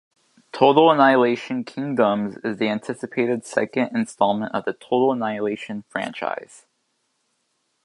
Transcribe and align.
"Total 0.51 0.89
Annihilation: 0.89 1.63
Kingdoms" 1.63 2.35
is 2.43 2.57
the 2.57 2.69
anticipated 2.69 3.45
second 3.45 3.95
installment 3.95 4.51
of 4.55 4.65
the 4.65 4.73
"Total 4.73 5.11
Annihilation" 5.11 5.83
franchise. 5.89 6.65